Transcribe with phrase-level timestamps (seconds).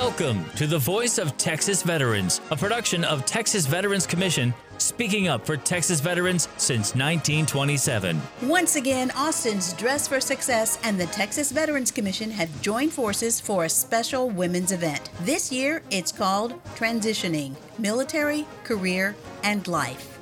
[0.00, 5.44] Welcome to the Voice of Texas Veterans, a production of Texas Veterans Commission, speaking up
[5.44, 8.18] for Texas veterans since 1927.
[8.44, 13.66] Once again, Austin's Dress for Success and the Texas Veterans Commission have joined forces for
[13.66, 15.10] a special women's event.
[15.20, 19.14] This year, it's called Transitioning Military, Career,
[19.44, 20.18] and Life.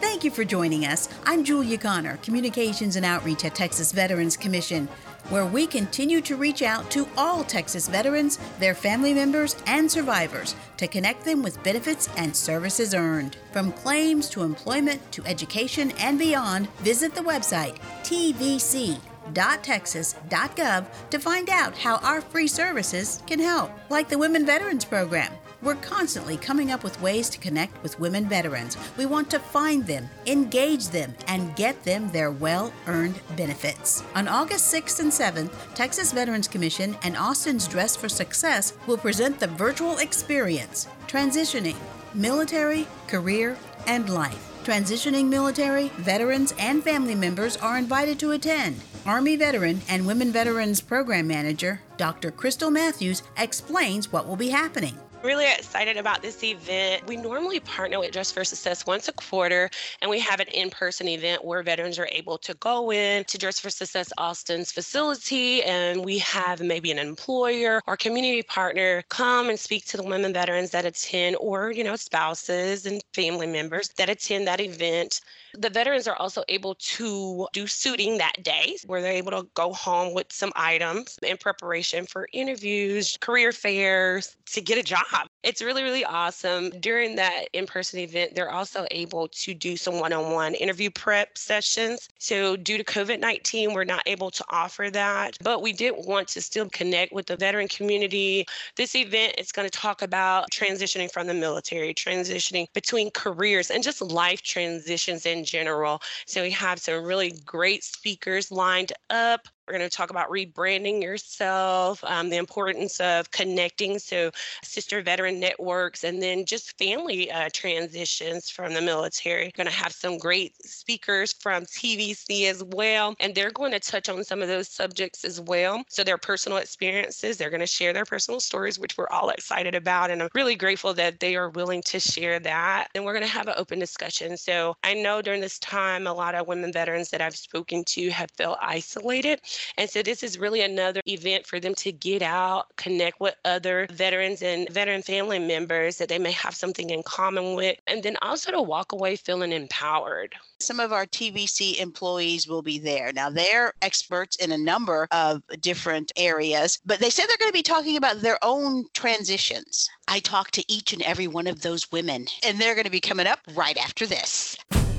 [0.00, 1.06] Thank you for joining us.
[1.26, 4.88] I'm Julia Connor, Communications and Outreach at Texas Veterans Commission
[5.28, 10.54] where we continue to reach out to all Texas veterans, their family members, and survivors
[10.76, 13.36] to connect them with benefits and services earned.
[13.52, 21.76] From claims to employment to education and beyond, visit the website tvc.texas.gov to find out
[21.76, 26.84] how our free services can help, like the Women Veterans Program we're constantly coming up
[26.84, 28.76] with ways to connect with women veterans.
[28.96, 34.02] We want to find them, engage them, and get them their well earned benefits.
[34.14, 39.40] On August 6th and 7th, Texas Veterans Commission and Austin's Dress for Success will present
[39.40, 41.76] the virtual experience Transitioning
[42.14, 44.44] Military, Career, and Life.
[44.64, 48.78] Transitioning military, veterans, and family members are invited to attend.
[49.06, 52.30] Army veteran and Women Veterans Program Manager, Dr.
[52.30, 54.98] Crystal Matthews, explains what will be happening.
[55.28, 57.06] Really excited about this event.
[57.06, 59.68] We normally partner with Dress for Success once a quarter,
[60.00, 63.36] and we have an in person event where veterans are able to go in to
[63.36, 69.50] Dress for Success Austin's facility, and we have maybe an employer or community partner come
[69.50, 73.90] and speak to the women veterans that attend, or, you know, spouses and family members
[73.98, 75.20] that attend that event.
[75.52, 79.74] The veterans are also able to do suiting that day where they're able to go
[79.74, 85.17] home with some items in preparation for interviews, career fairs, to get a job.
[85.44, 86.70] It's really, really awesome.
[86.80, 90.90] During that in person event, they're also able to do some one on one interview
[90.90, 92.08] prep sessions.
[92.18, 96.26] So, due to COVID 19, we're not able to offer that, but we did want
[96.28, 98.46] to still connect with the veteran community.
[98.76, 103.82] This event is going to talk about transitioning from the military, transitioning between careers, and
[103.82, 106.02] just life transitions in general.
[106.26, 109.46] So, we have some really great speakers lined up.
[109.68, 114.30] We're going to talk about rebranding yourself, um, the importance of connecting, so
[114.62, 119.44] sister veteran networks, and then just family uh, transitions from the military.
[119.44, 123.80] We're Going to have some great speakers from TVC as well, and they're going to
[123.80, 125.82] touch on some of those subjects as well.
[125.88, 129.74] So their personal experiences, they're going to share their personal stories, which we're all excited
[129.74, 132.88] about, and I'm really grateful that they are willing to share that.
[132.94, 134.38] And we're going to have an open discussion.
[134.38, 138.08] So I know during this time, a lot of women veterans that I've spoken to
[138.10, 139.42] have felt isolated.
[139.76, 143.86] And so this is really another event for them to get out, connect with other
[143.90, 148.16] veterans and veteran family members that they may have something in common with, and then
[148.22, 150.34] also to walk away feeling empowered.
[150.60, 153.12] Some of our TVC employees will be there.
[153.12, 157.58] Now, they're experts in a number of different areas, but they said they're going to
[157.58, 159.88] be talking about their own transitions.
[160.08, 163.00] I talked to each and every one of those women, and they're going to be
[163.00, 164.56] coming up right after this.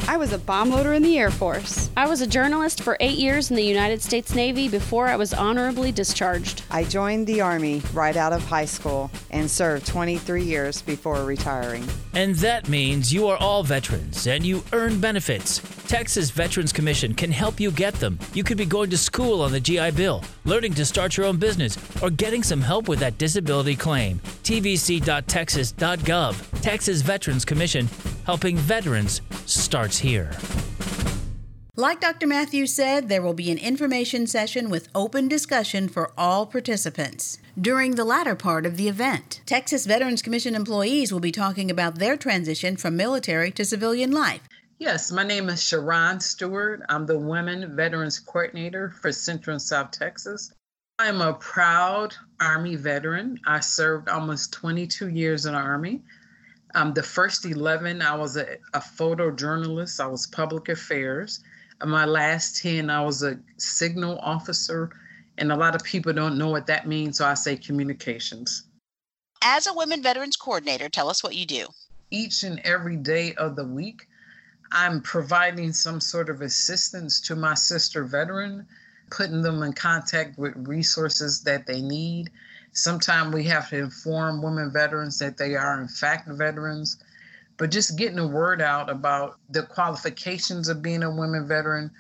[0.10, 1.92] I was a bomb loader in the Air Force.
[1.96, 5.36] I was a journalist for eight years in the United States Navy before I was
[5.36, 6.64] honorably discharged.
[6.72, 11.88] I joined the Army right out of high school and served 23 years before retiring.
[12.16, 15.60] And that means you are all veterans and you earn benefits.
[15.88, 18.18] Texas Veterans Commission can help you get them.
[18.34, 21.38] You could be going to school on the GI Bill, learning to start your own
[21.38, 24.20] business, or getting some help with that disability claim.
[24.44, 26.62] tvc.texas.gov.
[26.62, 27.88] Texas Veterans Commission,
[28.26, 30.32] helping veterans starts here.
[31.76, 32.28] Like Dr.
[32.28, 37.38] Matthews said, there will be an information session with open discussion for all participants.
[37.60, 41.96] During the latter part of the event, Texas Veterans Commission employees will be talking about
[41.96, 44.42] their transition from military to civilian life.
[44.78, 46.82] Yes, my name is Sharon Stewart.
[46.90, 50.54] I'm the Women Veterans Coordinator for Central and South Texas.
[51.00, 53.40] I'm a proud Army veteran.
[53.48, 56.02] I served almost 22 years in the Army.
[56.76, 61.40] Um, the first 11, I was a, a photojournalist, I was public affairs.
[61.84, 64.92] my last 10, I was a signal officer.
[65.38, 68.64] And a lot of people don't know what that means, so I say communications.
[69.42, 71.68] As a Women Veterans Coordinator, tell us what you do.
[72.12, 74.08] Each and every day of the week,
[74.72, 78.68] I'm providing some sort of assistance to my sister veteran,
[79.10, 82.32] putting them in contact with resources that they need
[82.74, 86.98] Sometimes we have to inform women veterans that they are, in fact, veterans.
[87.58, 91.92] But just getting the word out about the qualifications of being a women veteran,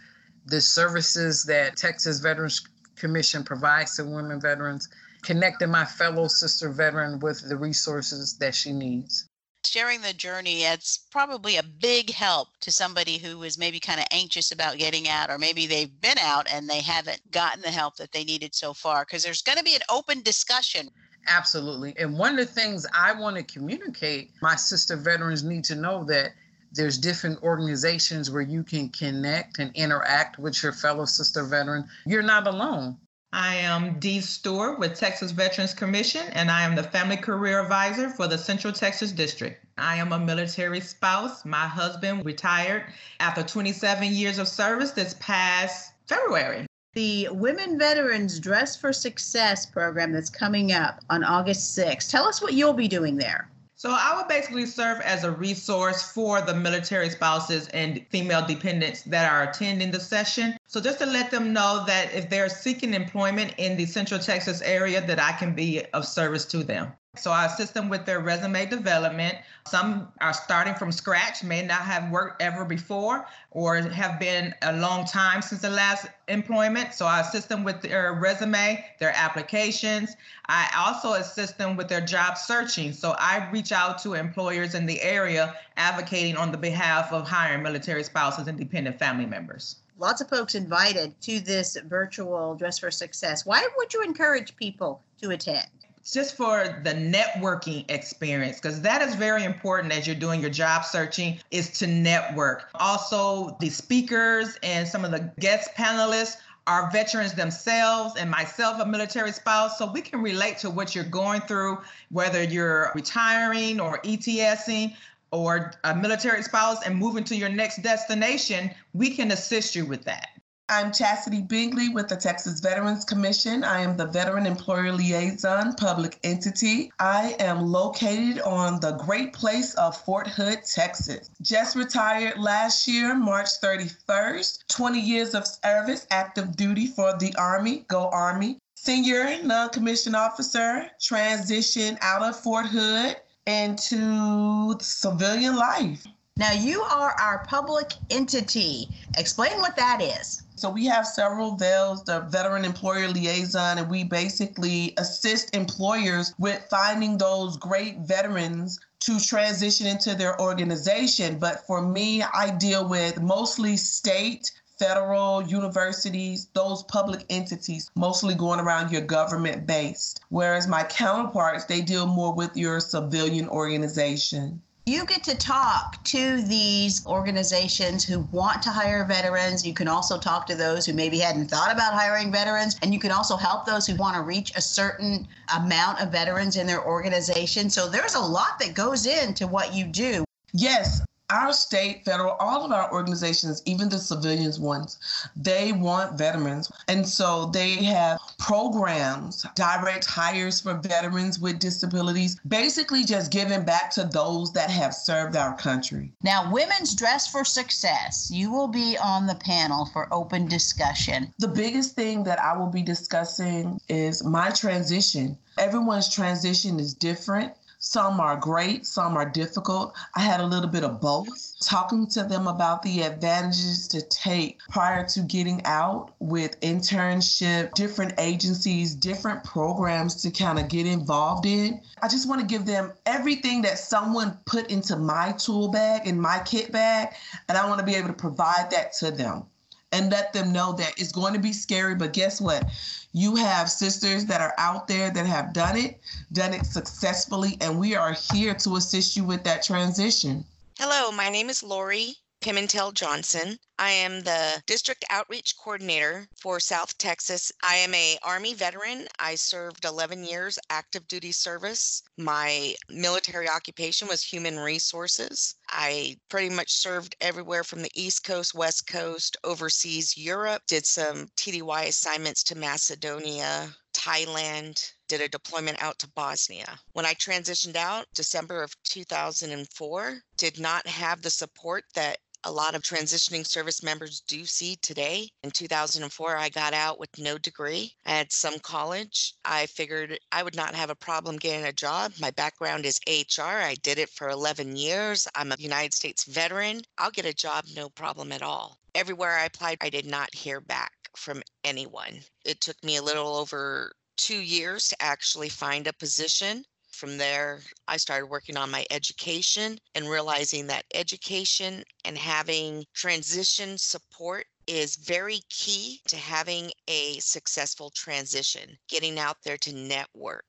[0.45, 4.89] the services that Texas Veterans Commission provides to women veterans,
[5.21, 9.28] connecting my fellow sister veteran with the resources that she needs
[9.69, 14.05] sharing the journey it's probably a big help to somebody who is maybe kind of
[14.11, 17.95] anxious about getting out or maybe they've been out and they haven't gotten the help
[17.97, 20.89] that they needed so far because there's going to be an open discussion
[21.27, 21.93] Absolutely.
[21.97, 26.03] And one of the things I want to communicate, my sister veterans need to know
[26.05, 26.31] that
[26.71, 31.87] there's different organizations where you can connect and interact with your fellow sister veteran.
[32.05, 32.97] You're not alone.
[33.31, 38.09] I am Dee Stewart with Texas Veterans Commission, and I am the Family Career Advisor
[38.09, 39.63] for the Central Texas District.
[39.77, 41.45] I am a military spouse.
[41.45, 42.85] My husband retired
[43.19, 46.65] after 27 years of service this past February.
[46.93, 52.09] The Women Veterans Dress for Success program that's coming up on August 6th.
[52.09, 53.47] Tell us what you'll be doing there.
[53.79, 59.03] So I will basically serve as a resource for the military spouses and female dependents
[59.03, 60.57] that are attending the session.
[60.67, 64.61] So just to let them know that if they're seeking employment in the Central Texas
[64.63, 66.91] area, that I can be of service to them.
[67.15, 69.35] So I assist them with their resume development.
[69.67, 74.77] Some are starting from scratch, may not have worked ever before, or have been a
[74.77, 76.93] long time since the last employment.
[76.93, 80.15] So I assist them with their resume, their applications.
[80.45, 82.93] I also assist them with their job searching.
[82.93, 87.63] So I reach out to employers in the area advocating on the behalf of hiring
[87.63, 92.89] military spouses and dependent family members lots of folks invited to this virtual Dress for
[92.89, 93.45] Success.
[93.45, 95.78] Why would you encourage people to attend?
[96.05, 100.83] Just for the networking experience because that is very important as you're doing your job
[100.83, 102.69] searching is to network.
[102.75, 106.37] Also the speakers and some of the guest panelists
[106.67, 111.03] are veterans themselves and myself a military spouse so we can relate to what you're
[111.03, 111.79] going through
[112.11, 114.95] whether you're retiring or etsing
[115.31, 120.03] or a military spouse and moving to your next destination we can assist you with
[120.03, 120.29] that
[120.71, 123.63] I'm Chastity Bingley with the Texas Veterans Commission.
[123.63, 126.91] I am the Veteran Employer Liaison public entity.
[126.99, 131.31] I am located on the great place of Fort Hood, Texas.
[131.41, 134.67] Just retired last year, March 31st.
[134.67, 137.83] 20 years of service, active duty for the Army.
[137.87, 138.59] Go Army.
[138.75, 143.15] Senior non commissioned officer, transition out of Fort Hood
[143.47, 146.05] into civilian life.
[146.39, 148.87] Now, you are our public entity.
[149.17, 150.43] Explain what that is.
[150.55, 156.65] So we have several VELs, the Veteran Employer Liaison, and we basically assist employers with
[156.69, 161.39] finding those great veterans to transition into their organization.
[161.39, 168.61] But for me, I deal with mostly state, federal universities, those public entities, mostly going
[168.61, 170.21] around your government based.
[170.29, 174.61] Whereas my counterparts, they deal more with your civilian organization.
[174.89, 179.63] You get to talk to these organizations who want to hire veterans.
[179.63, 182.75] You can also talk to those who maybe hadn't thought about hiring veterans.
[182.81, 186.55] And you can also help those who want to reach a certain amount of veterans
[186.55, 187.69] in their organization.
[187.69, 190.25] So there's a lot that goes into what you do.
[190.53, 194.97] Yes, our state, federal, all of our organizations, even the civilians ones,
[195.35, 196.71] they want veterans.
[196.87, 203.91] And so they have programs, direct hires for veterans with disabilities, basically just giving back
[203.91, 206.11] to those that have served our country.
[206.23, 211.33] Now, Women's Dress for Success, you will be on the panel for open discussion.
[211.39, 215.37] The biggest thing that I will be discussing is my transition.
[215.57, 217.53] Everyone's transition is different.
[217.81, 219.95] Some are great, some are difficult.
[220.13, 221.53] I had a little bit of both.
[221.61, 228.15] Talking to them about the advantages to take prior to getting out with internship, different
[228.17, 231.79] agencies, different programs to kind of get involved in.
[232.01, 236.19] I just want to give them everything that someone put into my tool bag, in
[236.19, 237.13] my kit bag,
[237.47, 239.45] and I want to be able to provide that to them
[239.91, 242.69] and let them know that it's going to be scary, but guess what?
[243.11, 245.99] You have sisters that are out there that have done it,
[246.31, 250.45] done it successfully, and we are here to assist you with that transition.
[250.77, 253.59] Hello, my name is Lori Pimentel Johnson.
[253.77, 257.51] I am the district outreach coordinator for South Texas.
[257.61, 259.09] I am a Army veteran.
[259.19, 262.01] I served 11 years active duty service.
[262.17, 265.55] My military occupation was human resources.
[265.67, 271.27] I pretty much served everywhere from the East Coast, West Coast, overseas Europe, did some
[271.35, 276.79] TDY assignments to Macedonia, Thailand, did a deployment out to Bosnia.
[276.93, 282.75] When I transitioned out, December of 2004, did not have the support that a lot
[282.75, 285.29] of transitioning service members do see today.
[285.43, 287.93] In 2004, I got out with no degree.
[288.05, 289.33] I had some college.
[289.43, 292.13] I figured I would not have a problem getting a job.
[292.19, 293.41] My background is HR.
[293.41, 295.27] I did it for 11 years.
[295.35, 296.81] I'm a United States veteran.
[296.97, 298.77] I'll get a job no problem at all.
[298.95, 302.21] Everywhere I applied, I did not hear back from anyone.
[302.45, 306.65] It took me a little over two years to actually find a position
[306.99, 313.77] from there, I started working on my education and realizing that education and having transition
[313.77, 320.45] support is very key to having a successful transition, getting out there to network.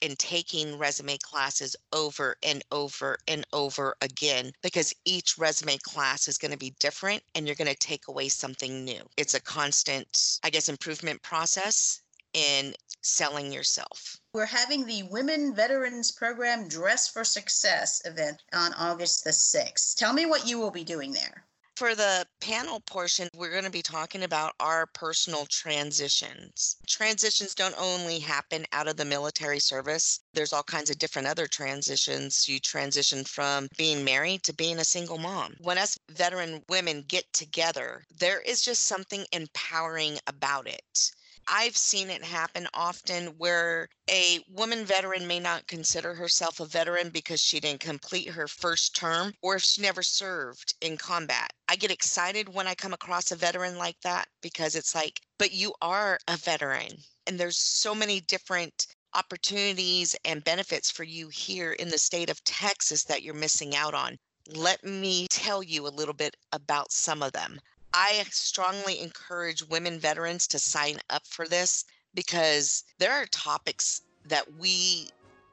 [0.00, 6.38] and taking resume classes over and over and over again because each resume class is
[6.38, 9.02] going to be different and you're going to take away something new.
[9.16, 12.00] It's a constant, I guess, improvement process
[12.38, 14.20] in selling yourself.
[14.32, 19.96] We're having the Women Veterans Program Dress for Success event on August the 6th.
[19.96, 21.44] Tell me what you will be doing there.
[21.78, 26.76] For the panel portion, we're going to be talking about our personal transitions.
[26.88, 31.46] Transitions don't only happen out of the military service, there's all kinds of different other
[31.46, 32.48] transitions.
[32.48, 35.54] You transition from being married to being a single mom.
[35.60, 41.12] When us veteran women get together, there is just something empowering about it.
[41.50, 47.08] I've seen it happen often where a woman veteran may not consider herself a veteran
[47.08, 51.50] because she didn't complete her first term or if she never served in combat.
[51.66, 55.52] I get excited when I come across a veteran like that because it's like, but
[55.52, 56.98] you are a veteran.
[57.26, 62.44] And there's so many different opportunities and benefits for you here in the state of
[62.44, 64.18] Texas that you're missing out on.
[64.54, 67.60] Let me tell you a little bit about some of them.
[67.92, 74.44] I strongly encourage women veterans to sign up for this because there are topics that
[74.58, 75.08] we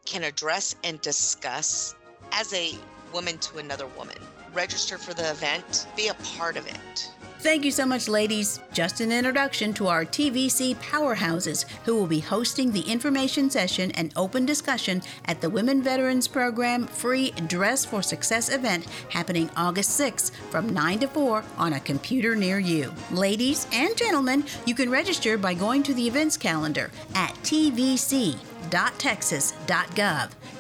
[0.06, 1.96] can address and discuss
[2.32, 2.76] as a
[3.14, 4.18] woman to another woman.
[4.54, 7.10] Register for the event, be a part of it.
[7.40, 8.60] Thank you so much, ladies.
[8.74, 14.12] Just an introduction to our TVC powerhouses who will be hosting the information session and
[14.16, 20.32] open discussion at the Women Veterans Program free Dress for Success event happening August 6th
[20.50, 22.92] from 9 to 4 on a computer near you.
[23.12, 28.40] Ladies and gentlemen, you can register by going to the events calendar at tvc.texas.gov.